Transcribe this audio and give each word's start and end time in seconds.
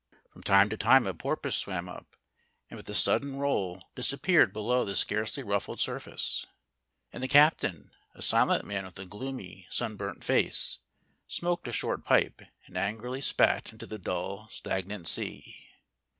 From 0.33 0.41
time 0.41 0.67
to 0.69 0.77
time 0.77 1.05
a 1.05 1.13
porpoise 1.13 1.55
swam 1.57 1.87
up, 1.87 2.15
and 2.71 2.75
with 2.75 2.89
a 2.89 2.95
sudden 2.95 3.35
roll 3.35 3.83
disappeared 3.93 4.51
below 4.51 4.83
the 4.83 4.95
scarcely 4.95 5.43
ruffled 5.43 5.79
surface. 5.79 6.47
And 7.13 7.21
the 7.21 7.27
captain, 7.27 7.91
a 8.15 8.23
silent 8.23 8.65
man 8.65 8.83
with 8.83 8.97
a 8.97 9.05
gloomy, 9.05 9.67
sunburnt 9.69 10.23
face, 10.23 10.79
smoked 11.27 11.67
a 11.67 11.71
short 11.71 12.03
pipe 12.03 12.41
and 12.65 12.79
angrily 12.79 13.21
spat 13.21 13.71
into 13.71 13.85
the 13.85 13.99
dull, 13.99 14.47
stagnant 14.49 15.07
sea. 15.07 15.67